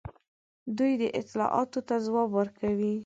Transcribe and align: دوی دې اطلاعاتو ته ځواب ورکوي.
دوی 0.77 0.93
دې 0.99 1.09
اطلاعاتو 1.19 1.79
ته 1.87 1.95
ځواب 2.05 2.29
ورکوي. 2.33 2.93